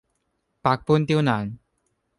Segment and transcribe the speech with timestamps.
[0.63, 1.59] 百般刁難